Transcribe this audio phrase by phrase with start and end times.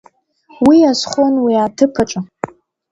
[0.67, 2.19] Уи азхон уи аҭыԥ аҿы.